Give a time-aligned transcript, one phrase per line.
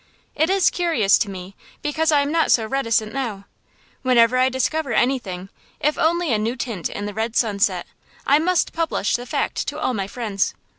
[0.33, 3.45] It is curious to me because I am not so reticent now.
[4.01, 7.85] When I discover anything, if only a new tint in the red sunset,
[8.25, 10.55] I must publish the fact to all my friends.